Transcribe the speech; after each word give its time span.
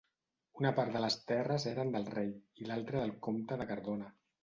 Una 0.61 0.71
part 0.79 0.95
de 0.95 1.01
les 1.03 1.17
terres 1.33 1.67
eren 1.73 1.93
del 1.99 2.09
rei, 2.17 2.35
i 2.65 2.69
l'altra 2.73 3.07
del 3.07 3.17
comte 3.29 3.63
de 3.65 3.73
Cardona. 3.75 4.15